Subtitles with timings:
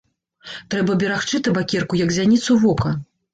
[0.73, 2.97] Трэба берагчы табакерку як зяніцу вока.